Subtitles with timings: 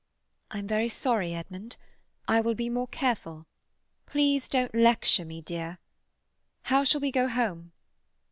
[0.49, 1.77] "I'm very sorry, Edmund.
[2.27, 3.45] I will be more careful.
[4.07, 5.77] Please don't lecture me, dear.
[6.63, 7.71] How shall we go home?"